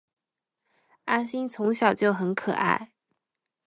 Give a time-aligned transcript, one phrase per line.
[1.05, 2.91] 阿梓从小就很可爱